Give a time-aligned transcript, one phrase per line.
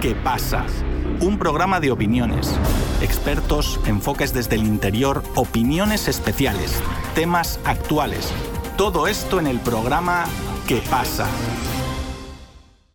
[0.00, 0.64] ¿Qué pasa?
[1.20, 2.58] Un programa de opiniones,
[3.02, 6.82] expertos, enfoques desde el interior, opiniones especiales,
[7.14, 8.32] temas actuales.
[8.78, 10.24] Todo esto en el programa
[10.66, 11.28] ¿Qué pasa?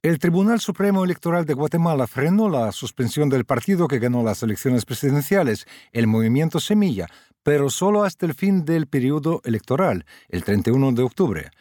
[0.02, 4.84] El Tribunal Supremo Electoral de Guatemala frenó la suspensión del partido que ganó las elecciones
[4.84, 7.06] presidenciales, el Movimiento Semilla,
[7.44, 11.52] pero solo hasta el fin del periodo electoral, el 31 de octubre.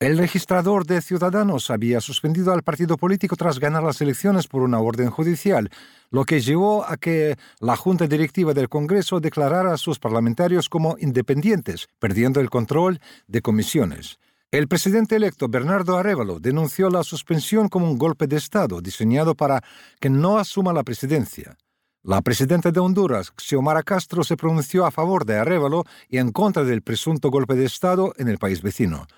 [0.00, 4.78] El registrador de Ciudadanos había suspendido al partido político tras ganar las elecciones por una
[4.78, 5.70] orden judicial,
[6.10, 10.96] lo que llevó a que la Junta Directiva del Congreso declarara a sus parlamentarios como
[11.00, 14.20] independientes, perdiendo el control de comisiones.
[14.52, 19.64] El presidente electo Bernardo Arevalo denunció la suspensión como un golpe de Estado diseñado para
[19.98, 21.56] que no asuma la presidencia.
[22.04, 26.62] La presidenta de Honduras, Xiomara Castro, se pronunció a favor de Arevalo y en contra
[26.62, 29.08] del presunto golpe de Estado en el país vecino.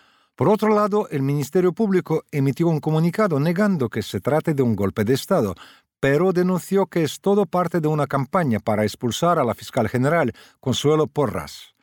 [0.41, 4.75] Por otro lado, el Ministerio Público emitió un comunicado negando que se trate de un
[4.75, 5.55] golpe de Estado,
[6.01, 10.33] pero denunció que es todo parte de una campaña para expulsar a la fiscal general,
[10.59, 11.75] Consuelo Porras.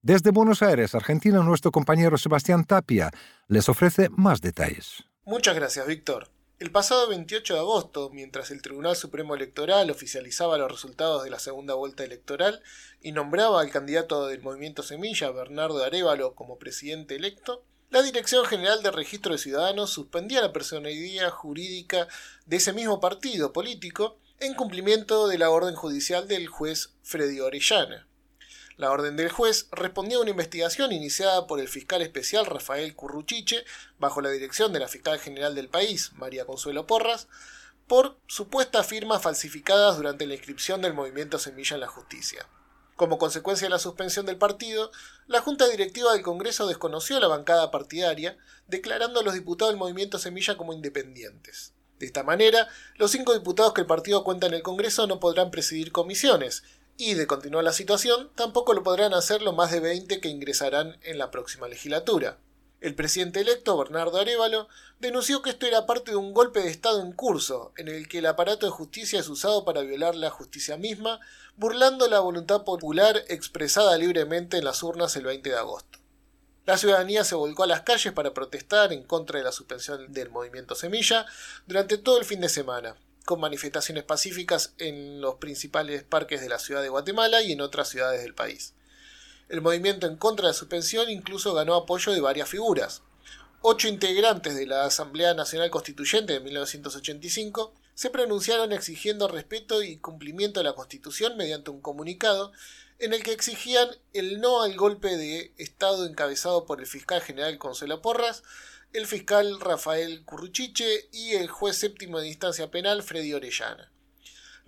[0.00, 3.10] Desde Buenos Aires, Argentina, nuestro compañero Sebastián Tapia
[3.46, 5.04] les ofrece más detalles.
[5.26, 6.30] Muchas gracias, Víctor.
[6.58, 11.38] El pasado 28 de agosto, mientras el Tribunal Supremo Electoral oficializaba los resultados de la
[11.38, 12.62] segunda vuelta electoral
[13.02, 18.82] y nombraba al candidato del movimiento Semilla, Bernardo Arevalo, como presidente electo, la Dirección General
[18.82, 22.06] de Registro de Ciudadanos suspendía la personalidad jurídica
[22.44, 28.06] de ese mismo partido político en cumplimiento de la orden judicial del juez Freddy Orellana.
[28.76, 33.64] La orden del juez respondía a una investigación iniciada por el fiscal especial Rafael Curruchiche,
[33.98, 37.26] bajo la dirección de la fiscal general del país, María Consuelo Porras,
[37.88, 42.46] por supuestas firmas falsificadas durante la inscripción del movimiento Semilla en la Justicia.
[42.98, 44.90] Como consecuencia de la suspensión del partido,
[45.28, 50.18] la Junta Directiva del Congreso desconoció la bancada partidaria, declarando a los diputados del movimiento
[50.18, 51.74] Semilla como independientes.
[52.00, 55.52] De esta manera, los cinco diputados que el partido cuenta en el Congreso no podrán
[55.52, 56.64] presidir comisiones,
[56.96, 60.98] y de continuar la situación, tampoco lo podrán hacer los más de 20 que ingresarán
[61.04, 62.38] en la próxima legislatura.
[62.80, 64.68] El presidente electo, Bernardo Arevalo,
[65.00, 68.18] denunció que esto era parte de un golpe de Estado en curso, en el que
[68.18, 71.18] el aparato de justicia es usado para violar la justicia misma,
[71.56, 75.98] burlando la voluntad popular expresada libremente en las urnas el 20 de agosto.
[76.66, 80.30] La ciudadanía se volcó a las calles para protestar en contra de la suspensión del
[80.30, 81.26] movimiento Semilla
[81.66, 86.60] durante todo el fin de semana, con manifestaciones pacíficas en los principales parques de la
[86.60, 88.74] ciudad de Guatemala y en otras ciudades del país.
[89.48, 93.02] El movimiento en contra de la suspensión incluso ganó apoyo de varias figuras.
[93.62, 100.60] Ocho integrantes de la Asamblea Nacional Constituyente de 1985 se pronunciaron exigiendo respeto y cumplimiento
[100.60, 102.52] de la Constitución mediante un comunicado
[102.98, 107.58] en el que exigían el no al golpe de Estado encabezado por el fiscal general
[107.58, 108.42] Consuelo Porras,
[108.92, 113.90] el fiscal Rafael Curruchiche y el juez séptimo de instancia penal Freddy Orellana.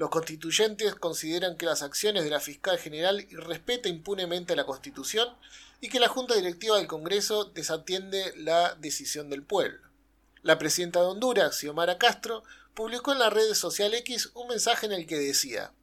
[0.00, 5.28] Los constituyentes consideran que las acciones de la fiscal general irrespeta impunemente la Constitución
[5.82, 9.90] y que la Junta Directiva del Congreso desatiende la decisión del pueblo.
[10.40, 14.92] La presidenta de Honduras, Xiomara Castro, publicó en la red social X un mensaje en
[14.92, 15.74] el que decía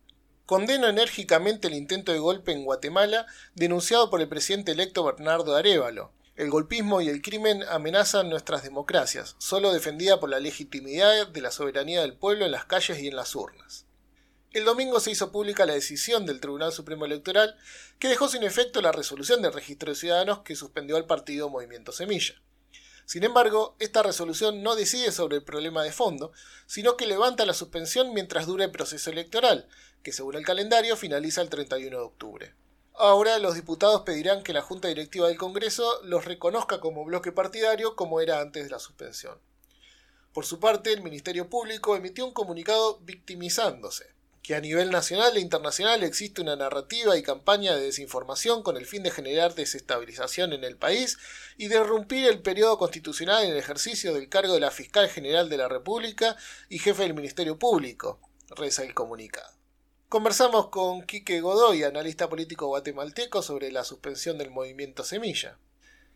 [0.48, 6.12] Condeno enérgicamente el intento de golpe en Guatemala denunciado por el presidente electo Bernardo Arevalo,
[6.36, 11.52] el golpismo y el crimen amenazan nuestras democracias, solo defendida por la legitimidad de la
[11.52, 13.87] soberanía del pueblo en las calles y en las urnas.
[14.54, 17.58] El domingo se hizo pública la decisión del Tribunal Supremo Electoral
[18.00, 21.92] que dejó sin efecto la resolución del registro de ciudadanos que suspendió al partido Movimiento
[21.92, 22.42] Semilla.
[23.06, 26.32] Sin embargo, esta resolución no decide sobre el problema de fondo,
[26.66, 29.68] sino que levanta la suspensión mientras dure el proceso electoral,
[30.02, 32.56] que según el calendario finaliza el 31 de octubre.
[32.94, 37.96] Ahora los diputados pedirán que la Junta Directiva del Congreso los reconozca como bloque partidario
[37.96, 39.40] como era antes de la suspensión.
[40.34, 44.17] Por su parte, el Ministerio Público emitió un comunicado victimizándose,
[44.48, 48.86] que a nivel nacional e internacional existe una narrativa y campaña de desinformación con el
[48.86, 51.18] fin de generar desestabilización en el país
[51.58, 55.50] y de irrumpir el periodo constitucional en el ejercicio del cargo de la Fiscal General
[55.50, 56.38] de la República
[56.70, 58.22] y jefe del Ministerio Público,
[58.52, 59.52] reza el comunicado.
[60.08, 65.58] Conversamos con Quique Godoy, analista político guatemalteco, sobre la suspensión del movimiento Semilla.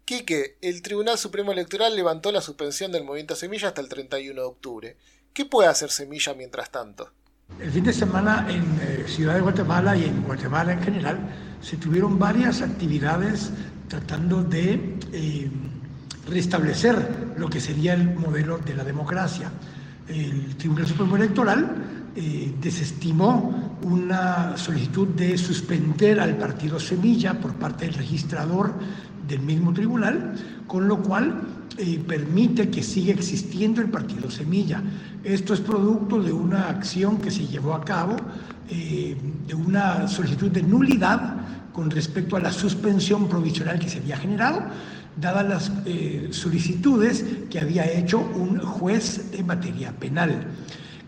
[0.05, 4.47] Quique, el Tribunal Supremo Electoral levantó la suspensión del movimiento Semilla hasta el 31 de
[4.47, 4.97] octubre.
[5.33, 7.11] ¿Qué puede hacer Semilla mientras tanto?
[7.59, 11.19] El fin de semana en eh, Ciudad de Guatemala y en Guatemala en general
[11.61, 13.51] se tuvieron varias actividades
[13.87, 15.51] tratando de eh,
[16.27, 19.51] restablecer lo que sería el modelo de la democracia.
[20.07, 21.75] El Tribunal Supremo Electoral
[22.15, 28.73] eh, desestimó una solicitud de suspender al partido Semilla por parte del registrador
[29.27, 30.33] del mismo tribunal,
[30.67, 31.41] con lo cual
[31.77, 34.83] eh, permite que siga existiendo el partido Semilla.
[35.23, 38.17] Esto es producto de una acción que se llevó a cabo,
[38.69, 39.15] eh,
[39.47, 41.37] de una solicitud de nulidad
[41.71, 44.63] con respecto a la suspensión provisional que se había generado,
[45.15, 50.47] dadas las eh, solicitudes que había hecho un juez de materia penal.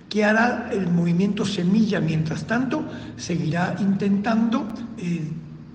[0.08, 2.00] ¿Qué hará el movimiento Semilla?
[2.00, 2.86] Mientras tanto,
[3.18, 4.68] seguirá intentando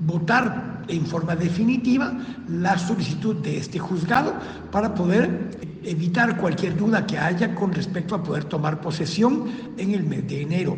[0.06, 2.12] votar en forma definitiva
[2.48, 4.34] la solicitud de este juzgado
[4.72, 5.50] para poder
[5.84, 9.44] evitar cualquier duda que haya con respecto a poder tomar posesión
[9.76, 10.76] en el mes de enero.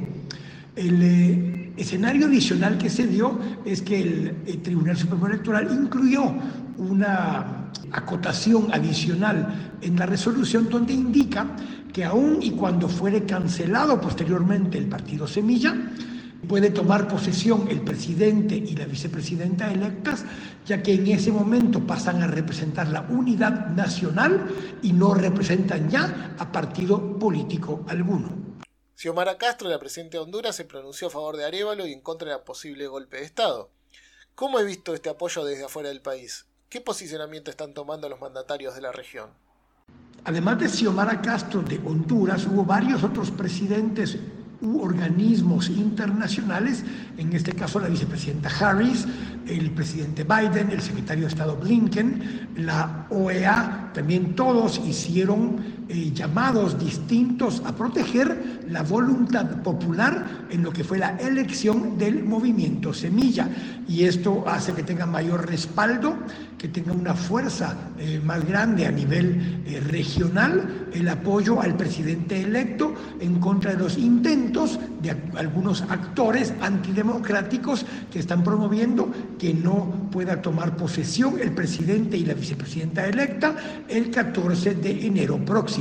[0.76, 6.32] El eh, escenario adicional que se dio es que el, Tribunal Supremo Electoral incluyó
[6.78, 11.46] una acotación adicional en la resolución donde indica
[11.92, 15.74] que aun y cuando fuere cancelado posteriormente el partido Semilla,
[16.50, 20.24] puede tomar posesión el presidente y la vicepresidenta electas,
[20.66, 24.50] ya que en ese momento pasan a representar la unidad nacional
[24.82, 28.30] y no representan ya a partido político alguno.
[28.96, 32.32] Xiomara Castro, la presidenta de Honduras, se pronunció a favor de Arevalo y en contra
[32.32, 33.70] de posible golpe de Estado.
[34.34, 36.46] ¿Cómo he visto este apoyo desde afuera del país?
[36.68, 39.30] ¿Qué posicionamiento están tomando los mandatarios de la región?
[40.24, 44.18] Además de Xiomara Castro de Honduras, hubo varios otros presidentes
[44.62, 46.84] u organismos internacionales,
[47.16, 49.06] en este caso la vicepresidenta Harris,
[49.46, 56.78] el presidente Biden, el secretario de Estado Blinken, la OEA, también todos hicieron eh, llamados
[56.78, 63.48] distintos a proteger la voluntad popular en lo que fue la elección del movimiento Semilla.
[63.88, 66.14] Y esto hace que tenga mayor respaldo,
[66.56, 72.40] que tenga una fuerza eh, más grande a nivel eh, regional, el apoyo al presidente
[72.40, 79.10] electo en contra de los intentos de algunos actores antidemocráticos que están promoviendo
[79.40, 83.56] que no pueda tomar posesión el presidente y la vicepresidenta electa
[83.88, 85.79] el 14 de enero próximo.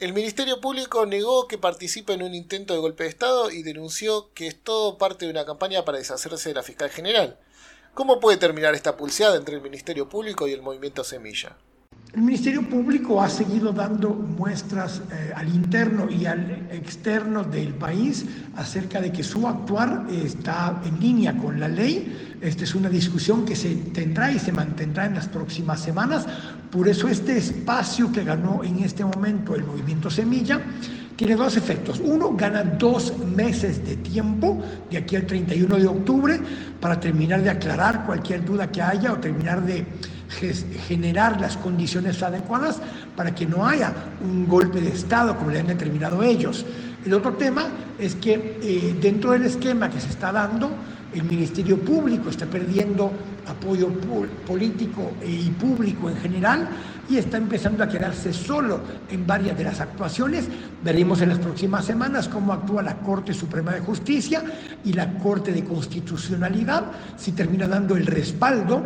[0.00, 4.32] El Ministerio Público negó que participe en un intento de golpe de Estado y denunció
[4.34, 7.38] que es todo parte de una campaña para deshacerse de la fiscal general.
[7.94, 11.56] ¿Cómo puede terminar esta pulseada entre el Ministerio Público y el movimiento Semilla?
[12.14, 18.24] El Ministerio Público ha seguido dando muestras eh, al interno y al externo del país
[18.54, 22.36] acerca de que su actuar está en línea con la ley.
[22.40, 26.26] Esta es una discusión que se tendrá y se mantendrá en las próximas semanas.
[26.74, 30.60] Por eso este espacio que ganó en este momento el movimiento Semilla
[31.14, 32.00] tiene dos efectos.
[32.02, 34.60] Uno, gana dos meses de tiempo
[34.90, 36.40] de aquí al 31 de octubre
[36.80, 39.86] para terminar de aclarar cualquier duda que haya o terminar de
[40.88, 42.80] generar las condiciones adecuadas
[43.14, 46.66] para que no haya un golpe de Estado como le han determinado ellos.
[47.06, 47.68] El otro tema
[47.98, 50.70] es que eh, dentro del esquema que se está dando,
[51.14, 53.12] el Ministerio Público está perdiendo
[53.46, 53.88] apoyo
[54.46, 56.68] político y público en general
[57.08, 58.80] y está empezando a quedarse solo
[59.10, 60.48] en varias de las actuaciones.
[60.82, 64.42] Veremos en las próximas semanas cómo actúa la Corte Suprema de Justicia
[64.84, 66.84] y la Corte de Constitucionalidad,
[67.16, 68.82] si termina dando el respaldo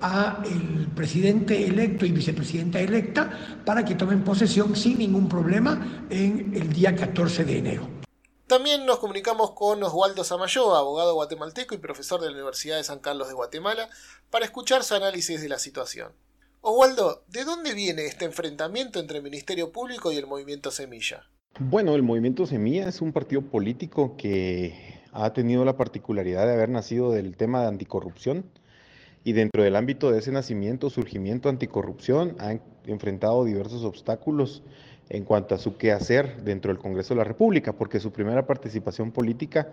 [0.00, 3.30] a el presidente electo y vicepresidenta electa
[3.64, 7.95] para que tomen posesión sin ningún problema en el día 14 de enero.
[8.46, 13.00] También nos comunicamos con Oswaldo Samayo, abogado guatemalteco y profesor de la Universidad de San
[13.00, 13.88] Carlos de Guatemala,
[14.30, 16.12] para escuchar su análisis de la situación.
[16.60, 21.24] Oswaldo, ¿de dónde viene este enfrentamiento entre el Ministerio Público y el Movimiento Semilla?
[21.58, 26.68] Bueno, el Movimiento Semilla es un partido político que ha tenido la particularidad de haber
[26.68, 28.48] nacido del tema de anticorrupción
[29.24, 34.62] y dentro del ámbito de ese nacimiento, surgimiento anticorrupción, han enfrentado diversos obstáculos
[35.08, 39.12] en cuanto a su quehacer dentro del Congreso de la República, porque su primera participación
[39.12, 39.68] política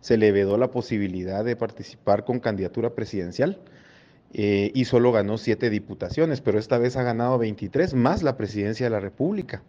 [0.00, 3.58] se le vedó la posibilidad de participar con candidatura presidencial
[4.32, 8.86] eh, y solo ganó siete diputaciones, pero esta vez ha ganado 23 más la presidencia
[8.86, 9.62] de la República.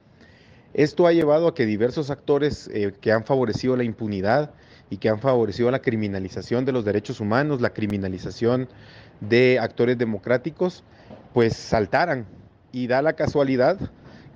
[0.73, 4.51] Esto ha llevado a que diversos actores eh, que han favorecido la impunidad
[4.89, 8.69] y que han favorecido la criminalización de los derechos humanos, la criminalización
[9.19, 10.83] de actores democráticos,
[11.33, 12.25] pues saltaran.
[12.71, 13.79] Y da la casualidad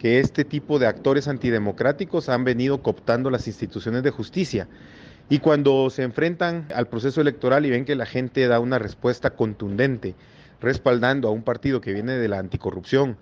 [0.04, 4.68] que este tipo de actores antidemocráticos han venido cooptando las instituciones de justicia.
[5.30, 9.30] Y cuando se enfrentan al proceso electoral y ven que la gente da una respuesta
[9.30, 10.14] contundente,
[10.60, 13.16] respaldando a un partido que viene de la anticorrupción,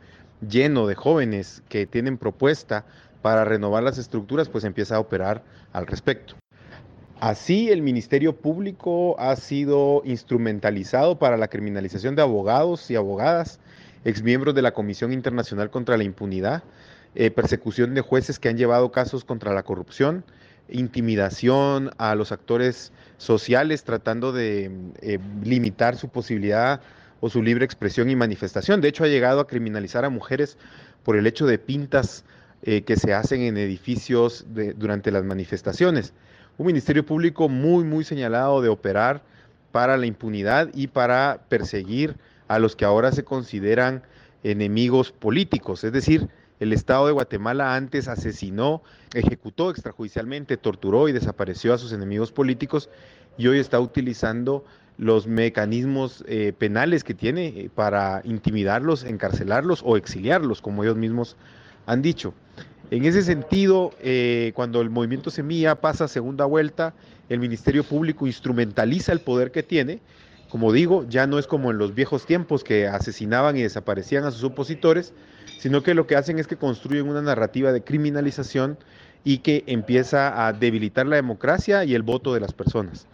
[0.50, 2.84] lleno de jóvenes que tienen propuesta
[3.22, 6.34] para renovar las estructuras, pues empieza a operar al respecto.
[7.20, 13.60] Así, el Ministerio Público ha sido instrumentalizado para la criminalización de abogados y abogadas,
[14.06, 16.64] exmiembros de la Comisión Internacional contra la Impunidad,
[17.16, 20.24] eh, persecución de jueces que han llevado casos contra la corrupción,
[20.70, 26.82] intimidación a los actores sociales tratando de eh, limitar su posibilidad
[27.20, 28.82] o su libre expresión y manifestación.
[28.82, 30.58] De hecho, ha llegado a criminalizar a mujeres
[31.04, 32.24] por el hecho de pintas
[32.64, 36.14] eh, que se hacen en edificios durante las manifestaciones.
[36.58, 39.22] Un ministerio público muy, muy señalado de operar
[39.72, 42.16] para la impunidad y para perseguir
[42.52, 44.04] a los que ahora se consideran
[44.44, 45.86] enemigos políticos.
[45.86, 46.28] Es decir,
[46.60, 52.90] el Estado de Guatemala antes asesinó, ejecutó extrajudicialmente, torturó y desapareció a sus enemigos políticos
[53.38, 54.66] y hoy está utilizando
[54.98, 61.38] los mecanismos eh, penales que tiene eh, para intimidarlos, encarcelarlos o exiliarlos, como ellos mismos
[61.86, 62.34] han dicho.
[62.92, 66.94] En ese sentido, eh, cuando el movimiento Semilla pasa a segunda vuelta,
[67.30, 70.02] el Ministerio Público instrumentaliza el poder que tiene.
[70.52, 74.32] Como digo, ya no es como en los viejos tiempos que asesinaban y desaparecían a
[74.32, 75.14] sus opositores,
[75.56, 78.78] sino que lo que hacen es que construyen una narrativa de criminalización
[79.24, 83.08] y que empieza a debilitar la democracia y el voto de las personas.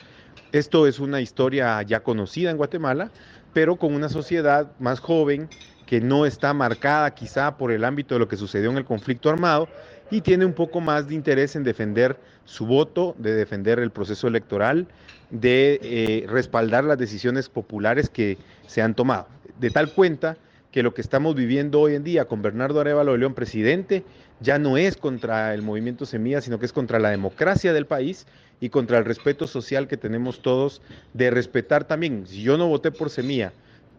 [0.52, 3.12] Esto es una historia ya conocida en Guatemala,
[3.54, 5.52] pero con una sociedad más joven
[5.86, 9.30] que no está marcada quizá por el ámbito de lo que sucedió en el conflicto
[9.30, 9.70] armado
[10.10, 14.28] y tiene un poco más de interés en defender su voto, de defender el proceso
[14.28, 14.88] electoral,
[15.30, 18.38] de eh, respaldar las decisiones populares que
[18.68, 19.28] se han tomado.
[19.60, 20.38] De tal cuenta
[20.72, 24.04] que lo que estamos viviendo hoy en día con Bernardo Arevalo de León presidente
[24.40, 28.28] ya no es contra el movimiento Semilla, sino que es contra la democracia del país
[28.60, 30.82] y contra el respeto social que tenemos todos
[31.14, 33.54] de respetar también, si yo no voté por Semilla,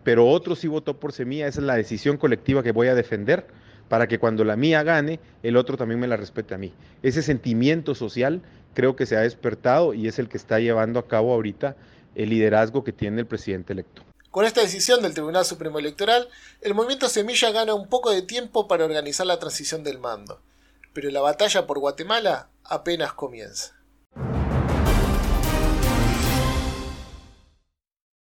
[0.04, 3.46] pero otro sí votó por Semilla, esa es la decisión colectiva que voy a defender
[3.88, 6.72] para que cuando la mía gane, el otro también me la respete a mí.
[7.02, 8.42] Ese sentimiento social
[8.74, 11.76] creo que se ha despertado y es el que está llevando a cabo ahorita
[12.14, 14.02] el liderazgo que tiene el presidente electo.
[14.30, 16.28] Con esta decisión del Tribunal Supremo Electoral,
[16.60, 20.40] el movimiento Semilla gana un poco de tiempo para organizar la transición del mando.
[20.92, 23.77] Pero la batalla por Guatemala apenas comienza.